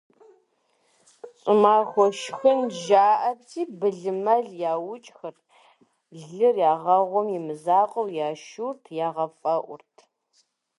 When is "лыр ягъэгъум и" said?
6.33-7.39